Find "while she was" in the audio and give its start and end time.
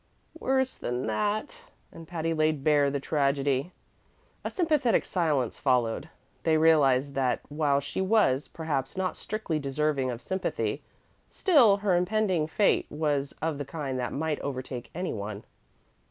7.49-8.47